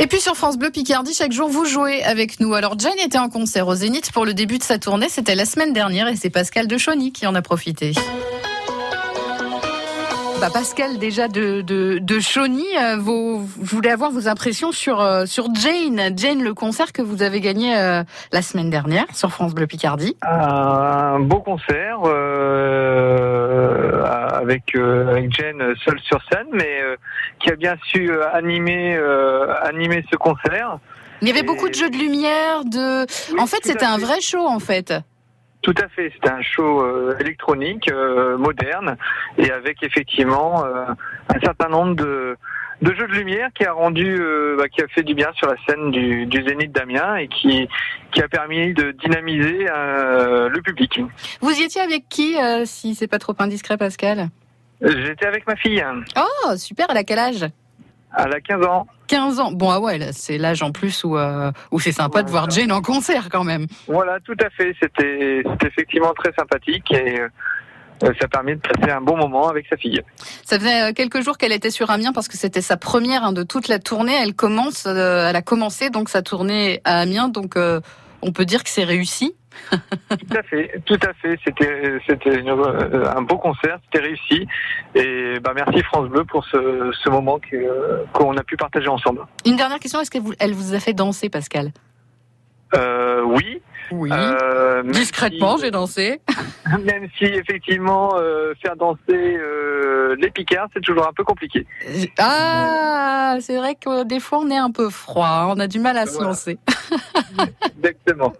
Et 0.00 0.06
puis 0.06 0.20
sur 0.20 0.36
France 0.36 0.58
Bleu 0.58 0.70
Picardie, 0.70 1.12
chaque 1.12 1.32
jour 1.32 1.48
vous 1.48 1.64
jouez 1.64 2.04
avec 2.04 2.38
nous. 2.38 2.54
Alors 2.54 2.78
Jane 2.78 2.98
était 3.04 3.18
en 3.18 3.28
concert 3.28 3.66
au 3.66 3.74
Zénith 3.74 4.12
pour 4.12 4.24
le 4.24 4.32
début 4.32 4.58
de 4.58 4.62
sa 4.62 4.78
tournée, 4.78 5.08
c'était 5.08 5.34
la 5.34 5.44
semaine 5.44 5.72
dernière 5.72 6.06
et 6.06 6.14
c'est 6.14 6.30
Pascal 6.30 6.68
de 6.68 6.78
Chauny 6.78 7.12
qui 7.12 7.26
en 7.26 7.34
a 7.34 7.42
profité. 7.42 7.92
Bah 10.40 10.50
Pascal, 10.52 10.98
déjà 10.98 11.26
de, 11.26 11.62
de, 11.62 11.98
de 12.00 12.20
Chauny, 12.20 12.64
euh, 12.80 12.96
vous, 12.96 13.48
je 13.60 13.74
voulais 13.74 13.90
avoir 13.90 14.12
vos 14.12 14.28
impressions 14.28 14.70
sur, 14.70 15.00
euh, 15.00 15.26
sur 15.26 15.52
Jane. 15.52 16.16
Jane, 16.16 16.44
le 16.44 16.54
concert 16.54 16.92
que 16.92 17.02
vous 17.02 17.24
avez 17.24 17.40
gagné 17.40 17.76
euh, 17.76 18.04
la 18.30 18.42
semaine 18.42 18.70
dernière 18.70 19.06
sur 19.12 19.32
France 19.32 19.52
Bleu 19.52 19.66
Picardie. 19.66 20.16
Un 20.22 21.18
beau 21.18 21.40
concert 21.40 22.02
euh, 22.04 23.27
avec, 23.88 24.74
avec 24.74 25.32
Jane 25.32 25.74
seule 25.84 26.00
sur 26.00 26.20
scène, 26.30 26.46
mais 26.52 26.82
qui 27.40 27.50
a 27.50 27.56
bien 27.56 27.76
su 27.84 28.10
animer, 28.32 28.98
animer 29.62 30.04
ce 30.10 30.16
concert. 30.16 30.78
Il 31.20 31.28
y 31.28 31.30
avait 31.30 31.42
beaucoup 31.42 31.68
de 31.68 31.74
jeux 31.74 31.90
de 31.90 31.96
lumière, 31.96 32.64
de. 32.64 33.06
Oui, 33.32 33.40
en 33.40 33.46
fait, 33.46 33.58
c'était 33.62 33.84
un 33.84 33.98
vrai 33.98 34.20
show 34.20 34.46
en 34.46 34.60
fait. 34.60 34.94
Tout 35.62 35.74
à 35.82 35.88
fait, 35.88 36.10
c'était 36.14 36.30
un 36.30 36.40
show 36.40 36.82
euh, 36.82 37.16
électronique, 37.20 37.90
euh, 37.90 38.38
moderne, 38.38 38.96
et 39.36 39.50
avec 39.50 39.82
effectivement 39.82 40.64
euh, 40.64 40.84
un 41.34 41.40
certain 41.40 41.68
nombre 41.68 41.96
de, 41.96 42.36
de 42.80 42.94
jeux 42.94 43.08
de 43.08 43.12
lumière 43.12 43.48
qui 43.54 43.64
a 43.64 43.72
rendu, 43.72 44.18
euh, 44.20 44.56
bah, 44.56 44.68
qui 44.68 44.80
a 44.82 44.88
fait 44.88 45.02
du 45.02 45.14
bien 45.14 45.30
sur 45.34 45.48
la 45.48 45.56
scène 45.66 45.90
du, 45.90 46.26
du 46.26 46.42
Zénith 46.44 46.70
d'Amiens 46.72 47.16
et 47.16 47.26
qui, 47.28 47.68
qui 48.12 48.22
a 48.22 48.28
permis 48.28 48.72
de 48.72 48.92
dynamiser 48.92 49.66
euh, 49.70 50.48
le 50.48 50.62
public. 50.62 51.00
Vous 51.40 51.50
y 51.50 51.64
étiez 51.64 51.80
avec 51.80 52.08
qui, 52.08 52.38
euh, 52.38 52.62
si 52.64 52.94
c'est 52.94 53.08
pas 53.08 53.18
trop 53.18 53.34
indiscret, 53.40 53.76
Pascal? 53.76 54.28
J'étais 54.80 55.26
avec 55.26 55.44
ma 55.48 55.56
fille, 55.56 55.84
Oh, 56.16 56.56
super, 56.56 56.86
elle 56.90 56.98
a 56.98 57.04
quel 57.04 57.18
âge? 57.18 57.46
Elle 58.16 58.32
a 58.32 58.40
15 58.40 58.64
ans. 58.64 58.86
15 59.08 59.40
ans. 59.40 59.52
Bon, 59.52 59.70
ah 59.70 59.80
ouais, 59.80 59.98
c'est 60.12 60.38
l'âge 60.38 60.62
en 60.62 60.70
plus 60.70 61.04
où, 61.04 61.16
euh, 61.16 61.50
où 61.70 61.80
c'est 61.80 61.92
sympa 61.92 62.22
de 62.22 62.30
voir. 62.30 62.50
Jane 62.50 62.72
en 62.72 62.82
concert 62.82 63.28
quand 63.30 63.44
même. 63.44 63.66
Voilà, 63.86 64.18
tout 64.20 64.36
à 64.40 64.50
fait, 64.50 64.74
c'était 64.80 65.42
effectivement 65.64 66.12
très 66.14 66.32
sympathique 66.32 66.92
et 66.92 67.20
euh, 68.04 68.12
ça 68.20 68.26
a 68.26 68.28
permis 68.28 68.54
de 68.54 68.60
passer 68.60 68.90
un 68.90 69.00
bon 69.00 69.16
moment 69.16 69.48
avec 69.48 69.66
sa 69.68 69.76
fille. 69.76 70.00
Ça 70.44 70.58
faisait 70.58 70.90
euh, 70.90 70.92
quelques 70.92 71.22
jours 71.22 71.38
qu'elle 71.38 71.52
était 71.52 71.70
sur 71.70 71.90
Amiens 71.90 72.12
parce 72.12 72.28
que 72.28 72.36
c'était 72.36 72.60
sa 72.60 72.76
première 72.76 73.24
hein, 73.24 73.32
de 73.32 73.42
toute 73.42 73.68
la 73.68 73.78
tournée. 73.78 74.14
Elle 74.14 74.34
commence, 74.34 74.84
euh, 74.86 75.28
elle 75.28 75.36
a 75.36 75.42
commencé 75.42 75.90
donc 75.90 76.08
sa 76.08 76.22
tournée 76.22 76.80
à 76.84 77.00
Amiens, 77.00 77.28
donc 77.28 77.56
euh, 77.56 77.80
on 78.22 78.32
peut 78.32 78.44
dire 78.44 78.62
que 78.62 78.70
c'est 78.70 78.84
réussi. 78.84 79.34
Tout 79.70 80.36
à 80.36 80.42
fait, 80.42 80.80
tout 80.86 80.98
à 81.02 81.12
fait. 81.14 81.38
C'était 81.44 81.98
c'était 82.06 82.38
une- 82.40 82.48
euh, 82.50 83.04
un 83.16 83.22
beau 83.22 83.38
concert, 83.38 83.78
c'était 83.84 84.04
réussi. 84.06 84.46
Et 84.94 85.40
bah 85.40 85.52
merci 85.54 85.82
France 85.84 86.08
Bleu 86.08 86.24
pour 86.24 86.44
ce, 86.46 86.90
ce 87.02 87.08
moment 87.08 87.38
que 87.38 88.04
qu'on 88.12 88.36
a 88.36 88.42
pu 88.44 88.56
partager 88.56 88.88
ensemble. 88.88 89.20
Une 89.46 89.56
dernière 89.56 89.78
question, 89.78 90.00
est-ce 90.00 90.10
qu'elle 90.10 90.22
vous, 90.22 90.34
elle 90.38 90.54
vous 90.54 90.74
a 90.74 90.80
fait 90.80 90.92
danser, 90.92 91.28
Pascal? 91.28 91.70
Euh, 92.74 93.22
oui. 93.22 93.60
Oui. 93.90 94.10
euh, 94.12 94.82
Discrètement, 94.82 95.56
si- 95.56 95.64
j'ai 95.64 95.70
dansé. 95.70 96.20
Même 96.84 97.08
si 97.16 97.24
effectivement 97.24 98.10
euh, 98.16 98.52
faire 98.62 98.76
danser 98.76 98.98
euh, 99.08 100.14
les 100.20 100.30
Picards, 100.30 100.68
c'est 100.74 100.82
toujours 100.82 101.08
un 101.08 101.12
peu 101.14 101.24
compliqué. 101.24 101.66
Ah, 102.18 103.36
c'est 103.40 103.56
vrai 103.56 103.74
que 103.74 104.04
des 104.04 104.20
fois 104.20 104.40
on 104.40 104.50
est 104.50 104.58
un 104.58 104.70
peu 104.70 104.90
froid, 104.90 105.26
hein, 105.26 105.46
on 105.56 105.58
a 105.58 105.66
du 105.66 105.78
mal 105.78 105.96
à 105.96 106.04
se 106.04 106.22
lancer. 106.22 106.58
Exactement. 107.78 108.34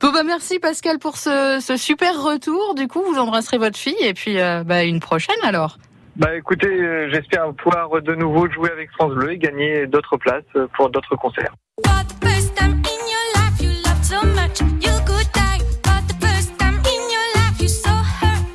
Bon 0.00 0.12
bah 0.12 0.22
merci 0.24 0.60
Pascal 0.60 0.98
pour 1.00 1.16
ce, 1.16 1.58
ce 1.60 1.76
super 1.76 2.22
retour. 2.22 2.74
Du 2.76 2.86
coup, 2.86 3.02
vous 3.02 3.18
embrasserez 3.18 3.58
votre 3.58 3.76
fille 3.76 3.96
et 4.00 4.14
puis 4.14 4.40
euh, 4.40 4.62
bah, 4.64 4.84
une 4.84 5.00
prochaine 5.00 5.36
alors. 5.42 5.78
Bah 6.14 6.36
écoutez, 6.36 6.68
euh, 6.68 7.10
j'espère 7.12 7.52
pouvoir 7.54 8.00
de 8.00 8.14
nouveau 8.14 8.48
jouer 8.50 8.70
avec 8.70 8.90
France 8.92 9.12
Bleu 9.14 9.32
et 9.32 9.38
gagner 9.38 9.86
d'autres 9.86 10.16
places 10.16 10.44
euh, 10.56 10.66
pour 10.76 10.90
d'autres 10.90 11.16
concerts. 11.16 11.54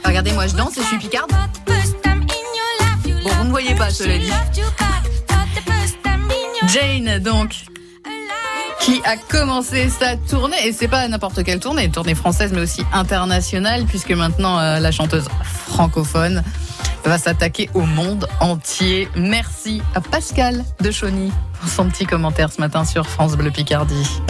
Regardez, 0.06 0.32
moi 0.34 0.48
je 0.48 0.56
danse 0.56 0.78
et 0.78 0.82
je 0.82 0.88
suis 0.88 0.98
picarde. 0.98 1.32
Bon, 3.24 3.30
vous 3.30 3.44
ne 3.46 3.50
voyez 3.50 3.76
pas, 3.76 3.90
cela 3.90 4.18
dit. 4.18 4.32
Jane 6.68 7.20
donc. 7.20 7.73
Qui 8.84 9.02
a 9.06 9.16
commencé 9.16 9.88
sa 9.88 10.18
tournée 10.18 10.58
et 10.66 10.74
c'est 10.74 10.90
pas 10.90 11.08
n'importe 11.08 11.42
quelle 11.46 11.62
tournée, 11.62 11.86
une 11.86 11.92
tournée 11.92 12.16
française 12.16 12.52
mais 12.54 12.60
aussi 12.60 12.84
internationale 12.92 13.86
puisque 13.86 14.12
maintenant 14.12 14.60
euh, 14.60 14.80
la 14.80 14.92
chanteuse 14.92 15.26
francophone 15.44 16.44
va 17.06 17.18
s'attaquer 17.18 17.70
au 17.76 17.84
monde 17.84 18.28
entier. 18.42 19.08
Merci 19.16 19.82
à 19.96 20.02
Pascal 20.02 20.66
de 20.82 20.92
Chauny 20.92 21.32
pour 21.62 21.70
son 21.70 21.88
petit 21.88 22.06
commentaire 22.06 22.52
ce 22.52 22.60
matin 22.60 22.84
sur 22.84 23.08
France 23.08 23.38
Bleu 23.38 23.52
Picardie. 23.52 24.20